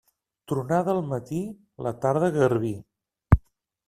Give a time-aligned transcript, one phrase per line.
[0.51, 1.41] Tronada al matí,
[1.87, 2.73] la tarda garbí.